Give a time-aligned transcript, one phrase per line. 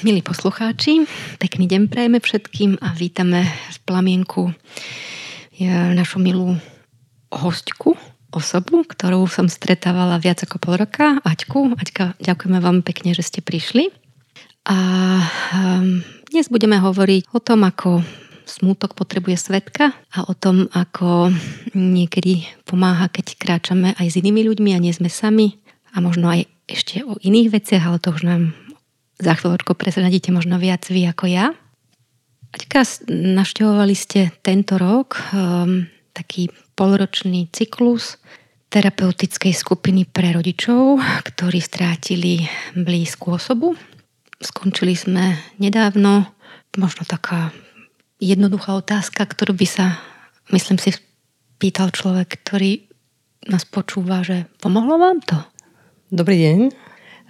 [0.00, 1.04] Milí poslucháči,
[1.36, 4.48] pekný deň prejme všetkým a vítame v plamienku
[5.92, 6.56] našu milú
[7.28, 8.00] hostku,
[8.32, 11.76] osobu, ktorú som stretávala viac ako pol roka, Aťku.
[11.76, 13.92] Aťka, ďakujeme vám pekne, že ste prišli.
[14.64, 14.78] A
[15.52, 16.00] um,
[16.32, 18.00] dnes budeme hovoriť o tom, ako
[18.48, 21.28] smútok potrebuje svetka a o tom, ako
[21.76, 25.60] niekedy pomáha, keď kráčame aj s inými ľuďmi a nie sme sami
[25.92, 28.56] a možno aj ešte o iných veciach, ale to už nám
[29.20, 31.52] za chvíľočku prezradíte možno viac vy ako ja.
[32.50, 32.82] Aťka,
[33.12, 35.86] navštevovali ste tento rok um,
[36.16, 38.18] taký polročný cyklus
[38.72, 40.98] terapeutickej skupiny pre rodičov,
[41.28, 43.76] ktorí strátili blízku osobu.
[44.40, 46.26] Skončili sme nedávno,
[46.80, 47.52] možno taká
[48.18, 50.00] jednoduchá otázka, ktorú by sa,
[50.50, 50.96] myslím si,
[51.60, 52.88] pýtal človek, ktorý
[53.52, 55.36] nás počúva, že pomohlo vám to?
[56.08, 56.58] Dobrý deň.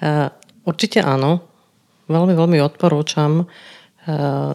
[0.01, 0.33] Uh,
[0.65, 1.50] určite áno
[2.11, 4.53] veľmi, veľmi odporúčam uh,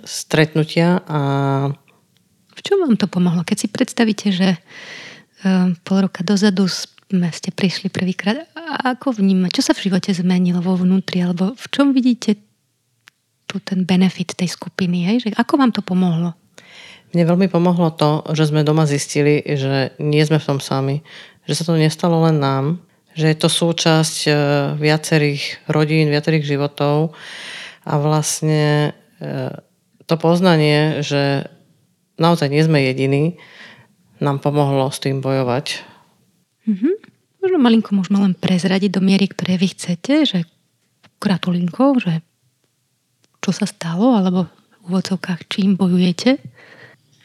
[0.00, 1.20] stretnutia a
[2.56, 3.44] v čom vám to pomohlo?
[3.44, 8.48] Keď si predstavíte, že uh, pol roka dozadu sme, ste prišli prvýkrát,
[8.82, 9.50] ako vnímať?
[9.54, 11.22] Čo sa v živote zmenilo vo vnútri?
[11.22, 12.40] Alebo v čom vidíte
[13.46, 15.06] tu ten benefit tej skupiny?
[15.06, 15.16] Hej?
[15.28, 16.34] Že ako vám to pomohlo?
[17.14, 21.06] Mne veľmi pomohlo to, že sme doma zistili, že nie sme v tom sami.
[21.46, 22.82] Že sa to nestalo len nám,
[23.16, 24.30] že je to súčasť e,
[24.76, 27.16] viacerých rodín, viacerých životov
[27.88, 29.56] a vlastne e,
[30.04, 31.48] to poznanie, že
[32.20, 33.40] naozaj nie sme jediní,
[34.20, 35.80] nám pomohlo s tým bojovať.
[36.68, 36.94] Mm-hmm.
[37.40, 40.38] Možno malinko môžeme len prezradiť do miery, ktoré vy chcete, že
[41.16, 42.20] gratulinko, že
[43.40, 44.44] čo sa stalo, alebo
[44.84, 46.36] v úvodzovkách čím bojujete?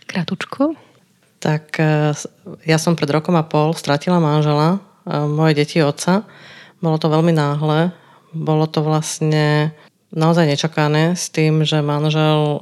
[0.08, 0.72] Kratučko.
[1.44, 2.16] Tak e,
[2.64, 6.26] ja som pred rokom a pol stratila manžela moje deti otca.
[6.82, 7.94] Bolo to veľmi náhle.
[8.32, 9.76] Bolo to vlastne
[10.12, 12.60] naozaj nečakané s tým, že manžel e,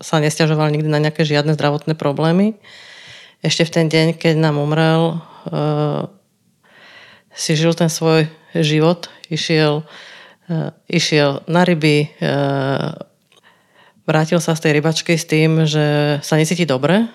[0.00, 2.56] sa nestiažoval nikdy na nejaké žiadne zdravotné problémy.
[3.44, 5.16] Ešte v ten deň, keď nám umrel, e,
[7.36, 9.84] si žil ten svoj život, išiel,
[10.48, 12.08] e, išiel na ryby,
[14.04, 17.08] vrátil sa z tej rybačky s tým, že sa necíti dobre,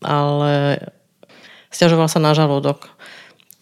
[0.00, 0.80] ale
[1.72, 2.92] stiažoval sa na žalúdok.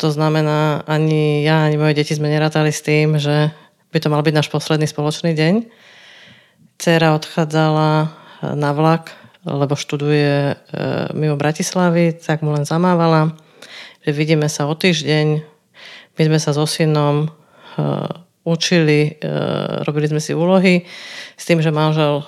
[0.03, 3.55] To znamená, ani ja, ani moje deti sme nerátali s tým, že
[3.95, 5.55] by to mal byť náš posledný spoločný deň.
[6.81, 8.09] Cera odchádzala
[8.57, 9.13] na vlak,
[9.45, 10.55] lebo študuje e,
[11.13, 13.37] mimo Bratislavy, tak mu len zamávala,
[14.01, 15.27] že vidíme sa o týždeň.
[16.17, 17.29] My sme sa so synom e,
[18.45, 19.33] učili, e,
[19.85, 20.89] robili sme si úlohy
[21.37, 22.25] s tým, že manžel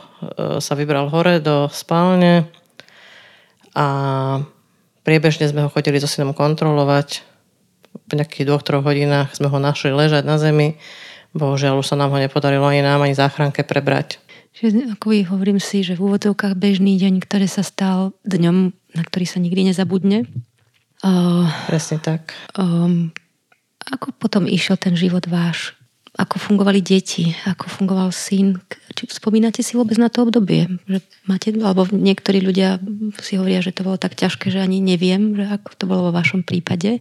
[0.63, 2.47] sa vybral hore do spálne
[3.75, 3.89] a
[5.03, 7.23] priebežne sme ho chodili so synom kontrolovať
[8.09, 10.81] po nejakých dvoch, troch hodinách sme ho našli ležať na zemi.
[11.37, 14.21] Bohužiaľ už sa nám ho nepodarilo ani nám, ani záchranke prebrať.
[14.53, 18.57] Čiže ako hovorím si, že v úvodzovkách bežný deň, ktorý sa stal dňom,
[18.93, 20.29] na ktorý sa nikdy nezabudne.
[21.01, 22.37] Uh, Presne tak.
[22.53, 23.17] Um,
[23.89, 25.73] ako potom išiel ten život váš?
[26.13, 27.33] Ako fungovali deti?
[27.49, 28.61] Ako fungoval syn?
[28.93, 30.69] Či spomínate si vôbec na to obdobie?
[30.85, 32.77] Že máte, alebo niektorí ľudia
[33.17, 36.13] si hovoria, že to bolo tak ťažké, že ani neviem, že ako to bolo vo
[36.13, 37.01] vašom prípade.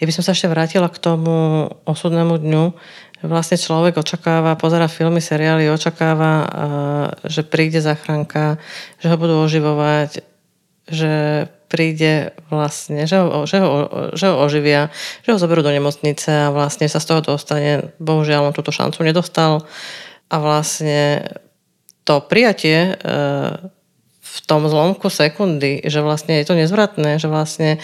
[0.00, 2.64] Ja by som sa ešte vrátila k tomu osudnému dňu.
[3.28, 6.48] Vlastne človek očakáva, pozera filmy, seriály, očakáva, eh,
[7.28, 8.56] že príde záchranka,
[9.04, 10.33] že ho budú oživovať,
[10.88, 13.70] že príde vlastne, že ho, že, ho,
[14.14, 14.94] že ho oživia,
[15.26, 17.90] že ho zoberú do nemocnice a vlastne sa z toho dostane.
[17.98, 19.64] Bohužiaľ, on túto šancu nedostal
[20.30, 21.26] a vlastne
[22.04, 23.52] to prijatie eh,
[24.20, 27.80] v tom zlomku sekundy, že vlastne je to nezvratné, že vlastne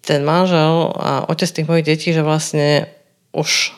[0.00, 2.88] ten manžel a otec tých mojich detí, že vlastne
[3.36, 3.76] už,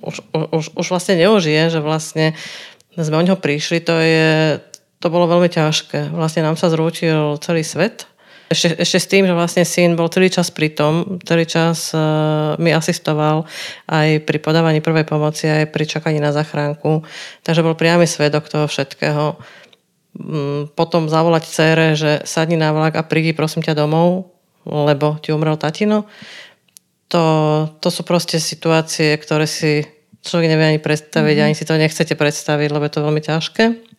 [0.00, 2.38] už, už, už vlastne neožije, že vlastne
[2.94, 4.62] sme o neho prišli, to, je,
[5.04, 6.16] to bolo veľmi ťažké.
[6.16, 8.08] Vlastne nám sa zrútil celý svet.
[8.48, 12.56] Ešte, ešte s tým, že vlastne syn bol celý čas pri tom, celý čas uh,
[12.56, 13.44] mi asistoval
[13.84, 17.04] aj pri podávaní prvej pomoci, aj pri čakaní na zachránku.
[17.44, 19.36] Takže bol priamy svedok toho všetkého.
[20.16, 24.32] Mm, potom zavolať cére, že sadni na vlak a prídi prosím ťa domov,
[24.64, 26.08] lebo ti umrel tatino.
[27.12, 27.24] To,
[27.76, 29.84] to sú proste situácie, ktoré si
[30.24, 31.48] človek nevie ani predstaviť, mm-hmm.
[31.52, 33.93] ani si to nechcete predstaviť, lebo je to veľmi ťažké.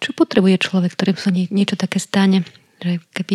[0.00, 2.42] Čo potrebuje človek, ktorým sa nie, niečo také stane?
[2.80, 3.34] Že keby,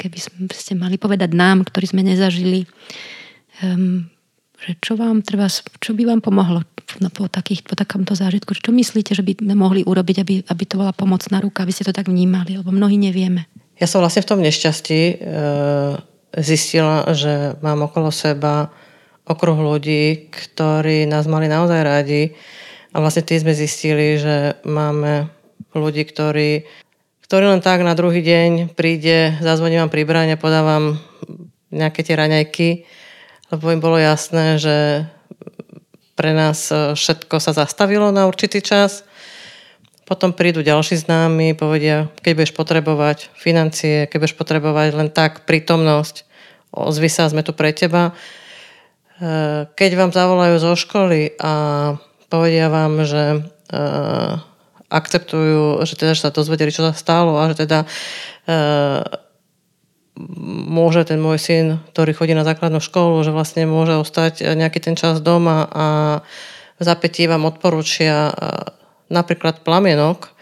[0.00, 0.18] keby
[0.56, 2.64] ste mali povedať nám, ktorí sme nezažili,
[3.60, 4.08] um,
[4.56, 6.64] že čo vám treba, čo by vám pomohlo
[7.04, 8.56] no, po, takých, po takomto zážitku?
[8.56, 11.84] Čo myslíte, že by sme mohli urobiť, aby, aby to bola pomocná ruka, aby ste
[11.84, 12.56] to tak vnímali?
[12.56, 13.44] Lebo mnohí nevieme.
[13.76, 15.14] Ja som vlastne v tom nešťastí e,
[16.40, 18.72] zistila, že mám okolo seba
[19.28, 22.32] okruh ľudí, ktorí nás mali naozaj radi
[22.96, 25.28] a vlastne tým sme zistili, že máme
[25.72, 26.64] ľudí, ktorí,
[27.24, 31.00] ktorí len tak na druhý deň príde, zazvoní vám pri bráne, podávam
[31.74, 32.68] nejaké tie raňajky,
[33.52, 35.06] lebo im bolo jasné, že
[36.16, 39.04] pre nás všetko sa zastavilo na určitý čas.
[40.06, 46.22] Potom prídu ďalší známi, povedia, keď budeš potrebovať financie, keď budeš potrebovať len tak prítomnosť,
[46.70, 48.14] ozvi sa, sme tu pre teba.
[49.16, 51.52] Eh, keď vám zavolajú zo školy a
[52.28, 54.32] povedia vám, že eh,
[54.88, 57.84] akceptujú, že teda že sa dozvedeli, čo sa stalo a že teda
[58.46, 59.02] eh,
[60.70, 64.96] môže ten môj syn, ktorý chodí na základnú školu, že vlastne môže ostať nejaký ten
[64.96, 65.86] čas doma a
[66.76, 68.32] v zapätí vám odporúčia
[69.12, 70.32] napríklad plamienok,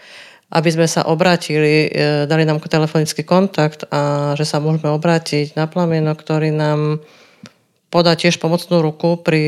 [0.51, 1.91] aby sme sa obrátili,
[2.27, 7.03] dali nám telefonický kontakt a že sa môžeme obrátiť na plamienok, ktorý nám
[7.91, 9.43] podať tiež pomocnú ruku pri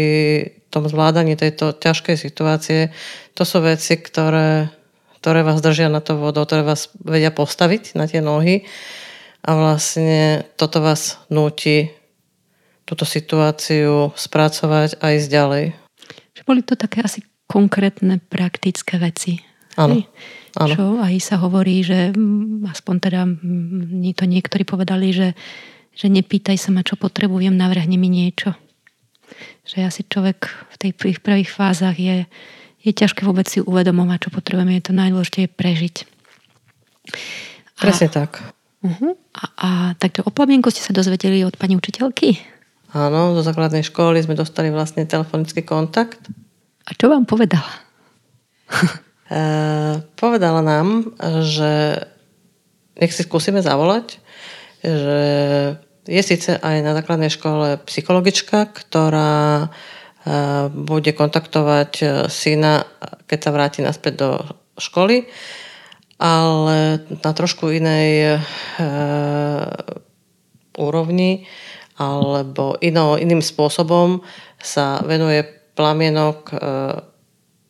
[0.71, 2.81] tom zvládaní tejto ťažkej situácie.
[3.35, 4.71] To sú veci, ktoré,
[5.19, 8.65] ktoré vás držia na to vodou, ktoré vás vedia postaviť na tie nohy
[9.43, 11.91] a vlastne toto vás núti
[12.87, 15.65] túto situáciu spracovať a ísť ďalej.
[16.39, 17.19] Že boli to také asi
[17.49, 19.43] konkrétne praktické veci.
[19.75, 20.01] Áno.
[20.57, 20.73] Áno.
[20.73, 22.15] Čo aj sa hovorí, že
[22.65, 23.21] aspoň teda
[24.17, 25.37] to niektorí povedali, že
[25.97, 28.53] že nepýtaj sa ma, čo potrebujem, navrhni mi niečo.
[29.65, 32.29] Že asi človek v tej prvých fázach je,
[32.87, 34.79] je ťažké vôbec si uvedomovať, čo potrebujeme.
[34.79, 35.95] Je to najdôležitejšie prežiť.
[37.75, 38.31] Presne a, tak.
[38.79, 39.13] Uh-huh.
[39.35, 39.69] A, a
[39.99, 42.39] takže o plamienku ste sa dozvedeli od pani učiteľky?
[42.95, 46.23] Áno, zo základnej školy sme dostali vlastne telefonický kontakt.
[46.87, 47.67] A čo vám povedala?
[49.27, 49.41] e,
[50.15, 51.11] povedala nám,
[51.43, 51.99] že
[52.95, 54.23] nech si skúsime zavolať,
[54.81, 55.19] že
[56.07, 59.67] je síce aj na základnej škole psychologička, ktorá
[60.73, 62.83] bude kontaktovať e, syna,
[63.29, 64.31] keď sa vráti naspäť do
[64.75, 65.29] školy,
[66.17, 68.37] ale na trošku inej e,
[70.77, 71.45] úrovni
[71.97, 74.21] alebo ino, iným spôsobom
[74.61, 75.41] sa venuje
[75.77, 76.55] plamienok e,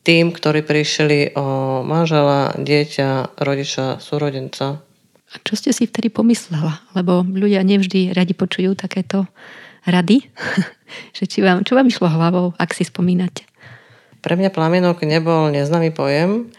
[0.08, 4.80] tým, ktorí prišli o manžela, dieťa, rodiča, súrodenca.
[5.28, 6.80] A čo ste si vtedy pomyslela?
[6.96, 9.28] Lebo ľudia nevždy radi počujú takéto
[9.88, 10.28] rady.
[11.18, 13.48] že či vám, čo vám išlo hlavou, ak si spomínate?
[14.22, 16.52] Pre mňa plamienok nebol neznámy pojem.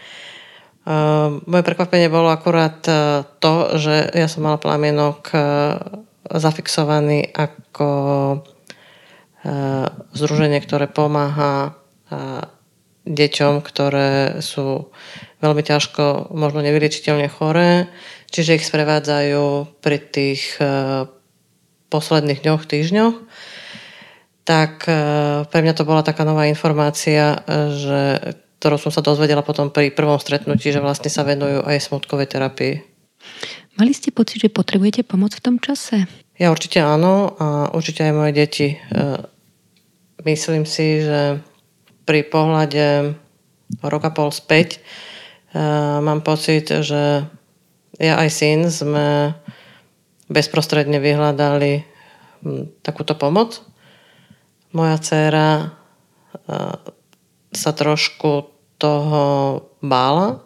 [0.89, 5.41] Uh, moje prekvapenie bolo akurát uh, to, že ja som mala plamienok uh,
[6.29, 7.89] zafixovaný ako
[10.13, 11.79] združenie, ktoré pomáha
[13.09, 14.93] deťom, ktoré sú
[15.41, 17.89] veľmi ťažko, možno nevyliečiteľne choré,
[18.29, 20.65] čiže ich sprevádzajú pri tých e,
[21.89, 23.17] posledných dňoch, týždňoch.
[24.49, 24.93] Tak e,
[25.45, 27.39] pre mňa to bola taká nová informácia, e,
[27.77, 28.01] že,
[28.61, 32.75] ktorú som sa dozvedela potom pri prvom stretnutí, že vlastne sa venujú aj smutkovej terapii.
[33.77, 36.09] Mali ste pocit, že potrebujete pomoc v tom čase?
[36.39, 38.69] Ja určite áno a určite aj moje deti.
[40.23, 41.43] Myslím si, že
[42.07, 43.15] pri pohľade
[43.83, 44.83] rok a pol späť
[46.03, 47.27] mám pocit, že
[47.99, 49.35] ja aj syn sme
[50.29, 51.83] bezprostredne vyhľadali
[52.45, 53.61] hm, takúto pomoc.
[54.77, 55.73] Moja dcéra
[57.49, 59.25] sa trošku toho
[59.83, 60.45] bála,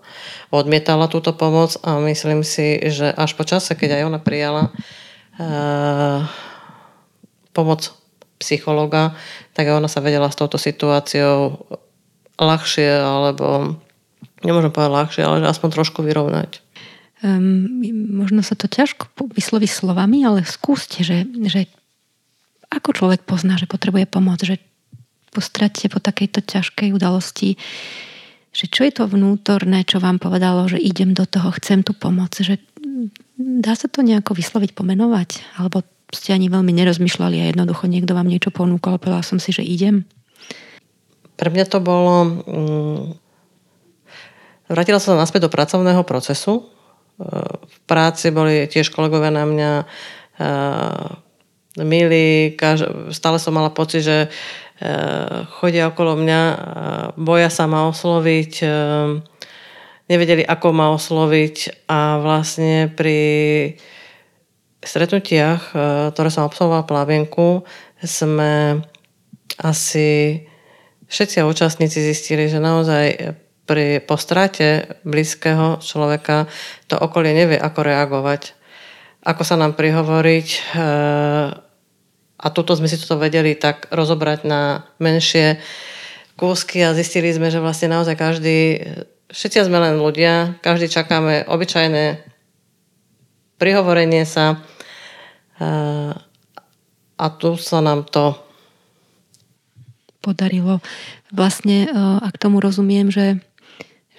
[0.49, 4.73] odmietala túto pomoc a myslím si, že až po čase, keď aj ona prijala
[7.53, 7.93] pomoc
[8.41, 9.15] psychologa,
[9.53, 11.67] tak ona sa vedela s touto situáciou
[12.41, 13.77] ľahšie alebo
[14.43, 16.62] nemôžem povedať ľahšie, ale aspoň trošku vyrovnať.
[17.23, 17.87] Um,
[18.19, 21.71] možno sa to ťažko vysloví slovami, ale skúste, že, že
[22.67, 24.59] ako človek pozná, že potrebuje pomoc, že
[25.31, 27.55] po strate, po takejto ťažkej udalosti,
[28.53, 32.35] že čo je to vnútorné, čo vám povedalo, že idem do toho, chcem tu pomoc,
[32.37, 32.59] že
[33.39, 38.29] dá sa to nejako vysloviť, pomenovať, alebo ste ani veľmi nerozmýšľali a jednoducho niekto vám
[38.29, 40.05] niečo ponúkol, povedala som si, že idem?
[41.41, 43.23] Pre mňa to bolo mm,
[44.73, 46.65] Vrátila sa naspäť do pracovného procesu.
[47.19, 49.73] V práci boli tiež kolegovia na mňa
[51.83, 52.57] milí,
[53.13, 54.19] stále som mala pocit, že
[55.61, 56.41] chodia okolo mňa,
[57.15, 58.53] boja sa ma osloviť,
[60.11, 63.21] nevedeli, ako ma osloviť a vlastne pri
[64.83, 65.63] stretnutiach,
[66.11, 67.63] ktoré som absolvovala plavienku,
[68.03, 68.83] sme
[69.63, 70.43] asi
[71.07, 76.51] všetci účastníci zistili, že naozaj pri postrate blízkeho človeka
[76.91, 78.55] to okolie nevie, ako reagovať,
[79.23, 81.73] ako sa nám prihovoriť, eh,
[82.43, 85.63] a tuto sme si toto vedeli tak rozobrať na menšie
[86.35, 88.59] kúsky a zistili sme, že vlastne naozaj každý,
[89.31, 92.19] všetci sme len ľudia, každý čakáme obyčajné
[93.63, 94.59] prihovorenie sa
[97.15, 98.35] a tu sa nám to
[100.19, 100.83] podarilo.
[101.31, 101.87] Vlastne,
[102.19, 103.39] ak tomu rozumiem, že,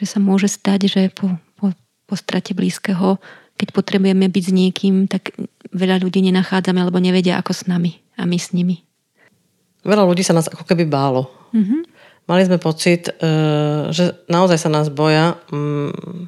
[0.03, 1.71] že sa môže stať, že po, po,
[2.03, 3.23] po strate blízkeho,
[3.55, 5.31] keď potrebujeme byť s niekým, tak
[5.71, 8.83] veľa ľudí nenachádzame, alebo nevedia ako s nami a my s nimi.
[9.87, 11.31] Veľa ľudí sa nás ako keby bálo.
[11.55, 11.81] Mm-hmm.
[12.27, 13.13] Mali sme pocit, e,
[13.95, 16.27] že naozaj sa nás boja, mm,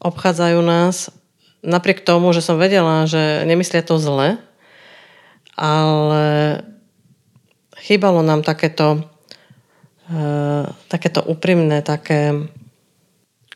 [0.00, 1.12] obchádzajú nás,
[1.60, 4.40] napriek tomu, že som vedela, že nemyslia to zle,
[5.58, 6.24] ale
[7.80, 9.08] chýbalo nám takéto,
[10.12, 12.32] uh, takéto úprimné, také...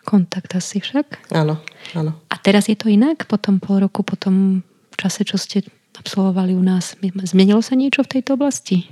[0.02, 1.30] Kontakt asi však.
[1.30, 1.62] Áno,
[1.94, 2.12] áno.
[2.26, 3.24] A teraz je to inak?
[3.30, 4.66] Po tom pol roku, po tom
[4.98, 5.62] čase, čo ste
[5.94, 6.98] absolvovali u nás.
[7.02, 8.90] Zmenilo sa niečo v tejto oblasti?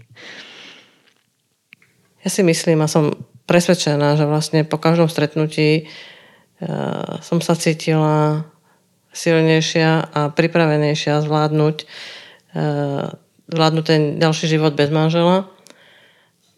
[2.23, 5.90] Ja si myslím a som presvedčená, že vlastne po každom stretnutí
[6.62, 8.47] uh, som sa cítila
[9.11, 11.76] silnejšia a pripravenejšia zvládnuť
[12.55, 13.11] uh,
[13.50, 15.50] vládnuť ten ďalší život bez manžela.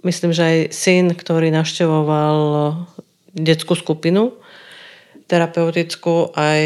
[0.02, 2.38] Myslím, že aj syn, ktorý naštevoval
[3.32, 4.35] detskú skupinu
[5.30, 6.61] terapeutickú, aj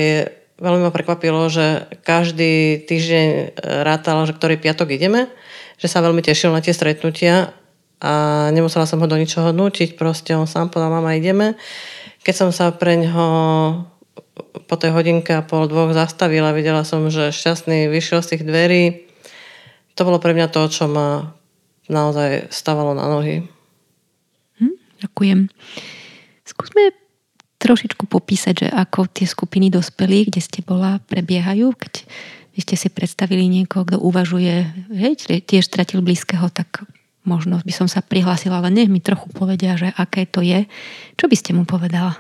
[0.59, 3.45] veľmi ma prekvapilo, že každý týždeň e,
[3.85, 5.31] rátal, že ktorý piatok ideme,
[5.77, 7.53] že sa veľmi tešil na tie stretnutia
[8.01, 8.13] a
[8.51, 11.55] nemusela som ho do ničoho nútiť, proste on sám povedal, mama, ideme.
[12.25, 13.29] Keď som sa pre ňoho
[14.67, 18.83] po tej hodinke a pol dvoch zastavila, videla som, že šťastný vyšiel z tých dverí,
[19.97, 21.36] to bolo pre mňa to, čo ma
[21.89, 23.47] naozaj stávalo na nohy.
[24.59, 25.51] Hm, ďakujem.
[26.47, 26.95] Skúsme
[27.57, 32.05] trošičku popísať, že ako tie skupiny dospelých, kde ste bola, prebiehajú, keď
[32.57, 34.55] vy ste si predstavili niekoho, kto uvažuje,
[34.93, 35.15] hej,
[35.45, 36.85] tiež stratil blízkeho, tak
[37.27, 40.69] možno by som sa prihlásila, ale nech mi trochu povedia, že aké to je.
[41.19, 42.17] Čo by ste mu povedala?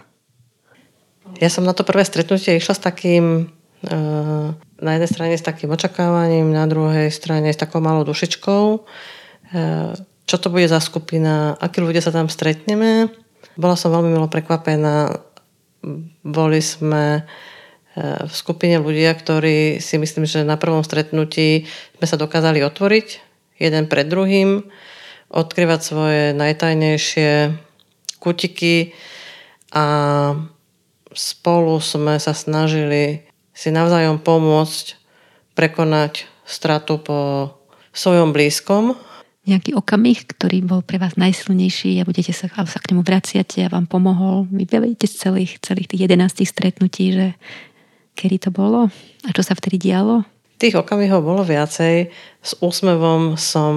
[1.39, 4.49] Ja som na to prvé stretnutie išla s takým Eh,
[4.81, 8.83] na jednej strane s takým očakávaním, na druhej strane s takou malou dušičkou.
[10.27, 13.15] Čo to bude za skupina, akí ľudia sa tam stretneme.
[13.55, 15.23] Bola som veľmi milo prekvapená.
[16.27, 22.19] Boli sme eh, v skupine ľudia, ktorí si myslím, že na prvom stretnutí sme sa
[22.19, 23.23] dokázali otvoriť
[23.63, 24.67] jeden pred druhým,
[25.31, 27.57] odkrývať svoje najtajnejšie
[28.19, 28.93] kutiky
[29.73, 29.87] a
[31.15, 33.25] spolu sme sa snažili
[33.57, 34.87] si navzájom pomôcť
[35.57, 37.49] prekonať stratu po
[37.97, 39.06] svojom blízkom.
[39.47, 43.71] Nejaký okamih, ktorý bol pre vás najsilnejší a budete sa, sa k nemu vraciate a
[43.71, 44.51] vám pomohol.
[44.51, 47.27] Vybavíte z celých, celých tých 11 stretnutí, že
[48.19, 48.91] kedy to bolo
[49.23, 50.27] a čo sa vtedy dialo?
[50.57, 52.11] Tých okamihov bolo viacej.
[52.43, 53.77] S úsmevom som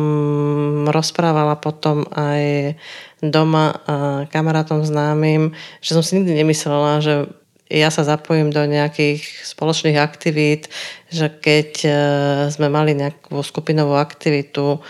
[0.90, 2.74] rozprávala potom aj
[3.22, 3.96] doma a
[4.32, 5.54] kamarátom známym,
[5.86, 7.30] že som si nikdy nemyslela, že
[7.70, 10.74] ja sa zapojím do nejakých spoločných aktivít,
[11.14, 11.90] že keď e,
[12.50, 14.82] sme mali nejakú skupinovú aktivitu,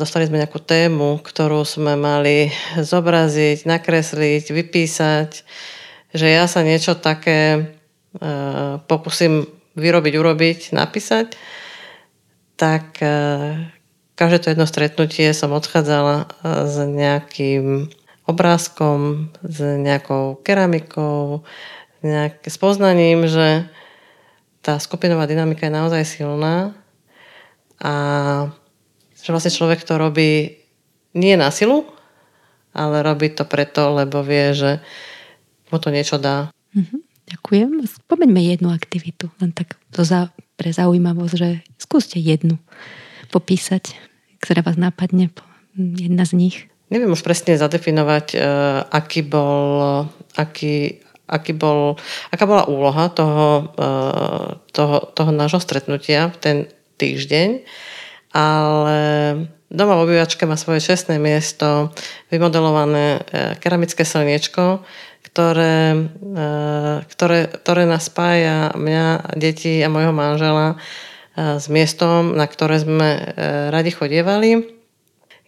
[0.00, 2.48] dostali sme nejakú tému, ktorú sme mali
[2.80, 5.30] zobraziť, nakresliť, vypísať,
[6.16, 7.60] že ja sa niečo také e,
[8.88, 11.36] pokúsim vyrobiť, urobiť, napísať,
[12.58, 13.00] tak
[14.20, 16.28] každé to jedno stretnutie som odchádzala
[16.68, 17.88] s nejakým
[18.28, 21.40] obrázkom, s nejakou keramikou,
[22.44, 23.64] s poznaním, že
[24.60, 26.76] tá skupinová dynamika je naozaj silná
[27.80, 27.94] a
[29.20, 30.60] že vlastne človek to robí
[31.14, 31.84] nie na silu,
[32.72, 34.70] ale robí to preto, lebo vie, že
[35.70, 36.50] mu to niečo dá.
[36.74, 37.00] Mm-hmm.
[37.30, 37.68] Ďakujem.
[37.86, 42.58] Spomeňme jednu aktivitu, len tak to za, pre zaujímavosť, že skúste jednu
[43.30, 43.94] popísať,
[44.42, 45.30] ktorá vás nápadne,
[45.78, 46.56] jedna z nich.
[46.90, 48.42] Neviem už presne zadefinovať, uh,
[48.90, 50.98] aký bol, aký,
[51.30, 51.94] aký bol,
[52.34, 56.56] aká bola úloha toho, uh, toho, toho nášho stretnutia v ten
[56.98, 57.62] týždeň,
[58.30, 59.00] ale
[59.70, 61.94] doma v obývačke má svoje čestné miesto,
[62.30, 64.82] vymodelované uh, keramické slniečko,
[65.30, 66.10] ktoré,
[67.06, 70.74] ktoré, ktoré nás spája mňa, deti a mojho manžela
[71.38, 73.30] s miestom, na ktoré sme
[73.70, 74.80] radi chodievali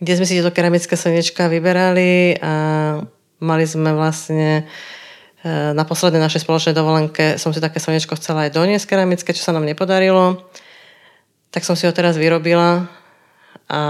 [0.02, 2.54] kde sme si tieto keramické slnečka vyberali a
[3.38, 4.66] mali sme vlastne
[5.46, 9.46] e, na poslednej našej spoločnej dovolenke som si také slnečko chcela aj doniesť keramické, čo
[9.46, 10.42] sa nám nepodarilo.
[11.52, 12.88] Tak som si ho teraz vyrobila
[13.68, 13.80] a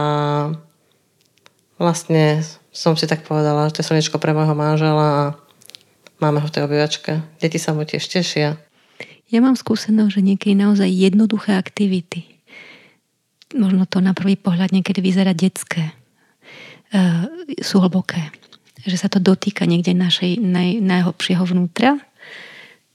[1.78, 2.42] vlastne
[2.74, 5.22] som si tak povedala, že to je slnečko pre môjho manžela a
[6.18, 7.22] máme ho v tej obývačke.
[7.38, 8.58] Deti sa mu tiež tešia.
[9.32, 12.32] Ja mám skúsenosť, že niekedy naozaj jednoduché aktivity
[13.54, 15.92] možno to na prvý pohľad niekedy vyzerá detské,
[16.92, 17.28] uh,
[17.60, 18.32] sú hlboké.
[18.82, 22.00] Že sa to dotýka niekde našej naj, najhlbšieho vnútra,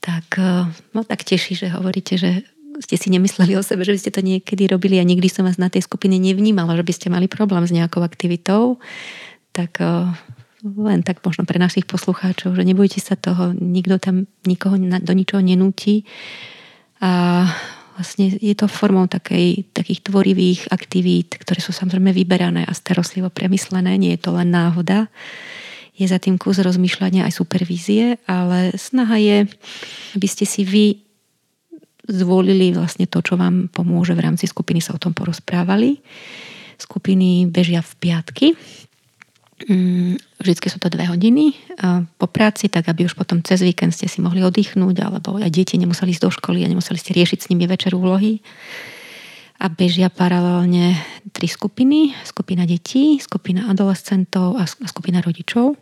[0.02, 2.44] tak, uh, no, tak teší, že hovoríte, že
[2.82, 5.58] ste si nemysleli o sebe, že by ste to niekedy robili a nikdy som vás
[5.58, 8.78] na tej skupine nevnímala, že by ste mali problém s nejakou aktivitou,
[9.54, 10.14] tak uh,
[10.64, 15.42] len tak možno pre našich poslucháčov, že nebojte sa toho, nikto tam nikoho do ničoho
[15.42, 16.06] nenúti.
[16.98, 17.46] A
[17.94, 23.98] vlastne je to formou takej, takých tvorivých aktivít, ktoré sú samozrejme vyberané a starostlivo premyslené,
[23.98, 25.10] nie je to len náhoda.
[25.98, 29.38] Je za tým kus rozmýšľania aj supervízie, ale snaha je,
[30.14, 31.07] aby ste si vy
[32.08, 36.00] zvolili vlastne to, čo vám pomôže v rámci skupiny sa o tom porozprávali.
[36.80, 38.48] Skupiny bežia v piatky,
[39.66, 41.58] Mm, vždycky sú to dve hodiny
[42.22, 45.82] po práci, tak aby už potom cez víkend ste si mohli oddychnúť, alebo aj deti
[45.82, 48.38] nemuseli ísť do školy a nemuseli ste riešiť s nimi večer úlohy.
[49.58, 50.94] A bežia paralelne
[51.34, 52.14] tri skupiny.
[52.22, 55.74] Skupina detí, skupina adolescentov a skupina rodičov.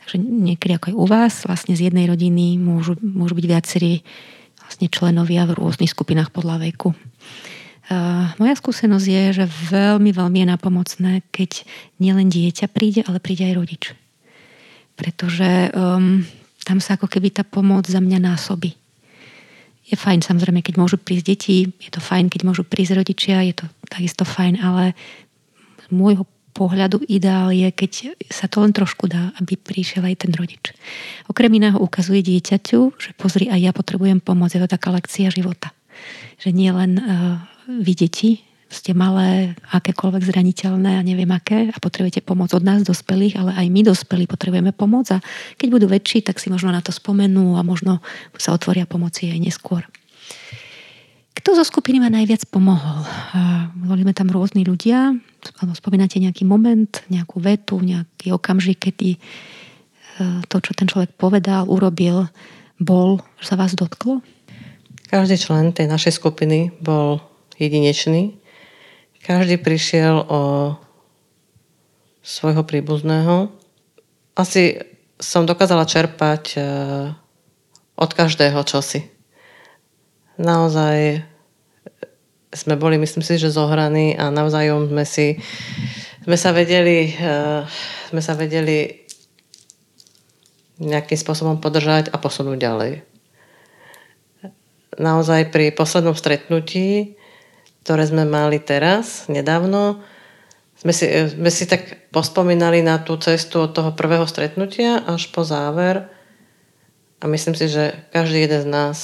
[0.00, 4.00] Takže niekedy ako aj u vás, vlastne z jednej rodiny môžu, môžu byť viacerí
[4.64, 6.96] vlastne členovia v rôznych skupinách podľa veku.
[8.40, 11.68] Moja skúsenosť je, že veľmi, veľmi je napomocné, keď
[12.00, 13.84] nielen dieťa príde, ale príde aj rodič.
[14.96, 16.24] Pretože um,
[16.64, 18.72] tam sa ako keby tá pomoc za mňa násobí.
[19.84, 23.60] Je fajn samozrejme, keď môžu prísť deti, je to fajn, keď môžu prísť rodičia, je
[23.60, 24.96] to takisto fajn, ale
[25.84, 30.32] z môjho pohľadu ideál je, keď sa to len trošku dá, aby prišiel aj ten
[30.32, 30.70] rodič.
[31.26, 34.54] Okrem iného ukazuje dieťaťu, že pozri, aj ja potrebujem pomoc.
[34.54, 35.74] Je to taká lekcia života.
[36.38, 38.30] Že nie len uh, vy deti
[38.74, 43.66] ste malé, akékoľvek zraniteľné a neviem aké a potrebujete pomoc od nás, dospelých, ale aj
[43.70, 45.22] my, dospelí, potrebujeme pomoc a
[45.54, 48.02] keď budú väčší, tak si možno na to spomenú a možno
[48.34, 49.86] sa otvoria pomoci aj neskôr.
[51.38, 53.06] Kto zo skupiny ma najviac pomohol?
[53.86, 55.14] Volíme tam rôzni ľudia,
[55.76, 59.18] spomínate nejaký moment, nejakú vetu, nejaký okamžik, kedy e,
[60.48, 62.30] to, čo ten človek povedal, urobil,
[62.80, 64.24] bol, sa vás dotklo?
[65.10, 67.20] Každý člen tej našej skupiny bol
[67.60, 68.34] jedinečný.
[69.24, 70.74] Každý prišiel o
[72.24, 73.52] svojho príbuzného.
[74.34, 74.80] Asi
[75.20, 76.58] som dokázala čerpať e,
[77.94, 79.06] od každého čosi.
[80.40, 81.22] Naozaj
[82.54, 85.42] sme boli, myslím si, že zohraní a navzájom sme si
[86.24, 87.66] sme sa vedeli e,
[88.14, 89.04] sme sa vedeli
[90.80, 92.92] nejakým spôsobom podržať a posunúť ďalej.
[94.98, 97.18] Naozaj pri poslednom stretnutí
[97.84, 100.00] ktoré sme mali teraz, nedávno,
[100.80, 105.44] sme si, sme si tak pospomínali na tú cestu od toho prvého stretnutia až po
[105.44, 106.08] záver
[107.20, 108.96] a myslím si, že každý jeden z nás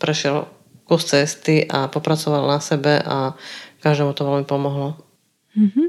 [0.00, 0.48] prešiel
[0.84, 3.32] kus cesty a popracoval na sebe a
[3.80, 4.96] každému to veľmi pomohlo.
[5.56, 5.88] Mm-hmm.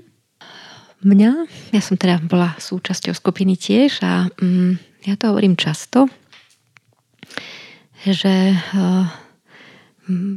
[1.06, 1.32] Mňa,
[1.76, 6.10] ja som teda bola súčasťou skupiny tiež a mm, ja to hovorím často,
[8.06, 9.06] že uh,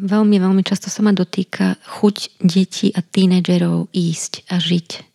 [0.09, 5.08] Veľmi, veľmi často sa ma dotýka chuť detí a tínedžerov ísť a žiť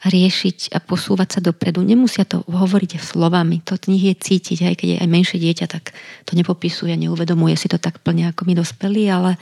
[0.00, 1.84] riešiť a posúvať sa dopredu.
[1.84, 5.66] Nemusia to hovoriť slovami, to z nich je cítiť, aj keď je aj menšie dieťa,
[5.68, 5.92] tak
[6.24, 9.36] to nepopisuje, neuvedomuje si to tak plne ako my dospelí, ale,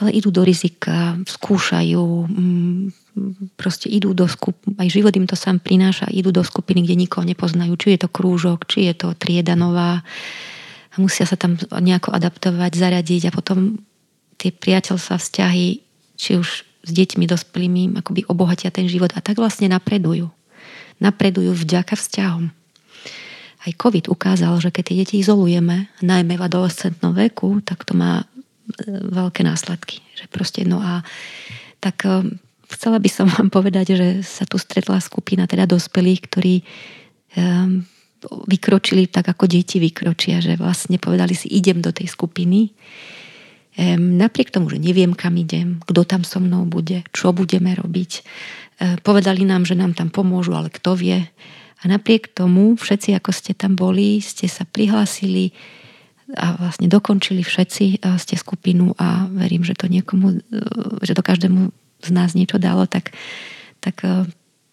[0.00, 2.82] ale idú do rizika, skúšajú, mm,
[3.60, 7.28] proste idú do skup, aj život im to sám prináša, idú do skupiny, kde nikoho
[7.28, 10.00] nepoznajú, či je to krúžok, či je to trieda nová,
[10.92, 13.80] a musia sa tam nejako adaptovať, zaradiť a potom
[14.36, 15.80] tie priateľstva, vzťahy,
[16.20, 20.30] či už s deťmi, dospelými, akoby obohatia ten život a tak vlastne napredujú.
[20.98, 22.50] Napredujú vďaka vzťahom.
[23.62, 28.22] Aj COVID ukázal, že keď tie deti izolujeme, najmä v adolescentnom veku, tak to má
[28.22, 28.26] e,
[28.90, 30.02] veľké následky.
[30.18, 31.06] Že proste, no a
[31.78, 32.26] tak e,
[32.74, 36.54] chcela by som vám povedať, že sa tu stretla skupina teda dospelých, ktorí
[37.38, 37.86] um,
[38.50, 42.72] vykročili tak, ako deti vykročia, že vlastne povedali si, idem do tej skupiny.
[43.98, 48.20] Napriek tomu, že neviem, kam idem, kto tam so mnou bude, čo budeme robiť.
[49.00, 51.24] Povedali nám, že nám tam pomôžu, ale kto vie.
[51.80, 55.56] A napriek tomu, všetci, ako ste tam boli, ste sa prihlásili
[56.32, 60.40] a vlastne dokončili všetci ste skupinu a verím, že to niekomu,
[61.04, 61.68] že to každému
[62.02, 63.12] z nás niečo dalo, tak,
[63.84, 64.00] tak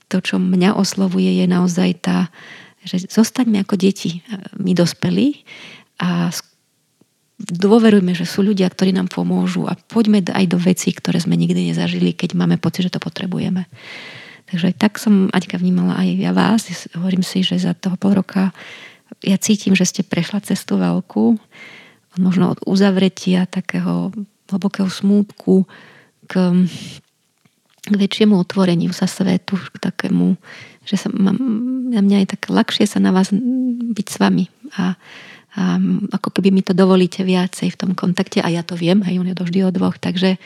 [0.07, 2.31] to, čo mňa oslovuje, je naozaj tá,
[2.87, 4.23] že zostaňme ako deti,
[4.55, 5.43] my dospelí
[5.99, 6.31] a
[7.39, 11.71] dôverujme, že sú ľudia, ktorí nám pomôžu a poďme aj do vecí, ktoré sme nikdy
[11.71, 13.65] nezažili, keď máme pocit, že to potrebujeme.
[14.51, 16.67] Takže tak som Aťka vnímala aj ja vás.
[16.97, 18.51] Hovorím si, že za toho pol roka
[19.23, 21.37] ja cítim, že ste prešla cestu veľkú,
[22.19, 24.11] možno od uzavretia takého
[24.49, 25.69] hlbokého smútku
[26.27, 26.65] k
[27.89, 30.35] k väčšiemu otvoreniu sa svetu, k takému,
[30.83, 31.31] že sa, ma,
[31.89, 34.99] na mňa je tak ľahšie sa na vás byť s vami a,
[35.57, 35.81] a
[36.13, 39.29] ako keby mi to dovolíte viacej v tom kontakte a ja to viem, hej, on
[39.29, 40.37] je to vždy o dvoch, takže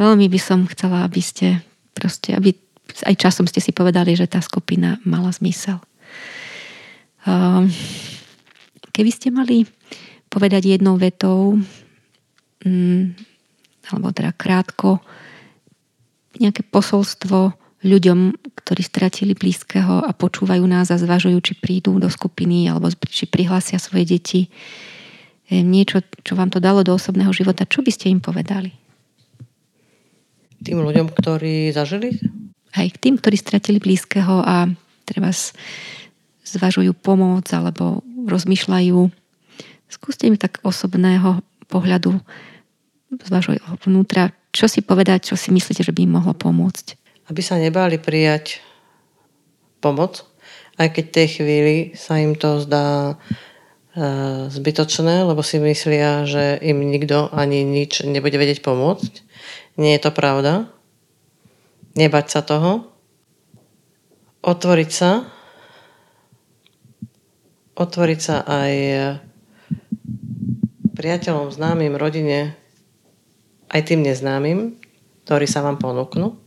[0.00, 1.60] veľmi by som chcela, aby ste
[1.92, 2.56] proste, aby
[3.04, 5.80] aj časom ste si povedali, že tá skupina mala zmysel.
[7.28, 7.68] Ehm,
[8.90, 9.68] keby ste mali
[10.32, 11.60] povedať jednou vetou,
[12.64, 13.14] mm,
[13.92, 15.04] alebo teda krátko,
[16.40, 22.70] nejaké posolstvo ľuďom, ktorí stratili blízkeho a počúvajú nás a zvažujú, či prídu do skupiny
[22.70, 24.46] alebo či prihlásia svoje deti.
[25.50, 28.70] Niečo, čo vám to dalo do osobného života, čo by ste im povedali?
[30.62, 32.22] Tým ľuďom, ktorí zažili?
[32.78, 34.70] Hej, tým, ktorí stratili blízkeho a
[35.02, 35.34] treba
[36.46, 39.10] zvažujú pomoc alebo rozmýšľajú.
[39.90, 42.16] Skúste im tak osobného pohľadu
[43.12, 47.01] z vášho vnútra, čo si povedať, čo si myslíte, že by im mohlo pomôcť?
[47.32, 48.60] Aby sa nebáli prijať
[49.80, 50.28] pomoc,
[50.76, 53.16] aj keď v tej chvíli sa im to zdá
[53.96, 59.24] e, zbytočné, lebo si myslia, že im nikto ani nič nebude vedieť pomôcť.
[59.80, 60.68] Nie je to pravda.
[61.96, 62.92] Nebať sa toho.
[64.44, 65.24] Otvoriť sa.
[67.80, 68.72] Otvoriť sa aj
[70.92, 72.60] priateľom, známym, rodine,
[73.72, 74.76] aj tým neznámym,
[75.24, 76.41] ktorí sa vám ponúknú.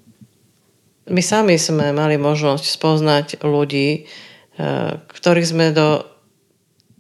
[1.05, 6.05] My sami sme mali možnosť spoznať ľudí, eh, ktorých sme do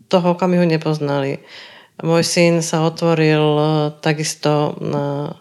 [0.05, 1.41] toho okamihu nepoznali.
[2.03, 5.39] Môj syn sa otvoril eh, takisto na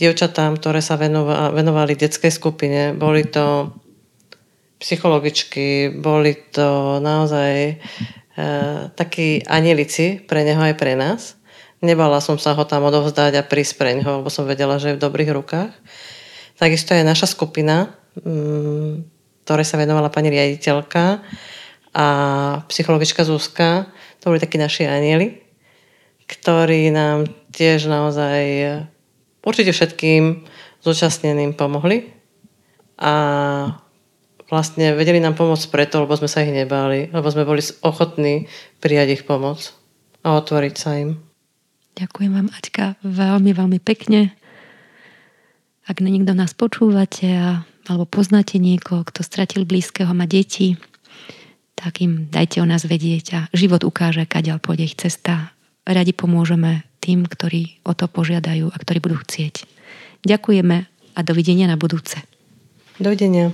[0.00, 2.96] dievčatám, ktoré sa venovali detskej skupine.
[2.96, 3.76] Boli to
[4.80, 7.74] psychologičky, boli to naozaj e,
[8.96, 11.36] takí anielici pre neho aj pre nás.
[11.84, 14.96] Nebala som sa ho tam odovzdať a prísť pre ňoho, lebo som vedela, že je
[14.96, 15.72] v dobrých rukách.
[16.60, 17.88] Takisto je naša skupina,
[18.20, 19.08] mm,
[19.48, 21.24] ktoré sa venovala pani riaditeľka
[21.96, 22.06] a
[22.68, 23.88] psychologička Zuzka.
[24.20, 25.40] To boli takí naši anieli,
[26.28, 28.44] ktorí nám tiež naozaj
[29.40, 30.44] určite všetkým
[30.84, 32.12] zúčastneným pomohli
[33.00, 33.14] a
[34.52, 38.52] vlastne vedeli nám pomôcť preto, lebo sme sa ich nebáli, lebo sme boli ochotní
[38.84, 39.72] prijať ich pomoc
[40.20, 41.16] a otvoriť sa im.
[41.96, 44.36] Ďakujem vám, Aťka, veľmi, veľmi pekne.
[45.88, 47.28] Ak niekto nás počúvate
[47.88, 50.76] alebo poznáte niekoho, kto stratil blízkeho, má deti,
[51.74, 55.56] tak im dajte o nás vedieť a život ukáže, kaďal pôjde ich cesta.
[55.88, 59.64] Radi pomôžeme tým, ktorí o to požiadajú a ktorí budú chcieť.
[60.28, 60.76] Ďakujeme
[61.16, 62.20] a dovidenia na budúce.
[63.00, 63.48] Dovidenia.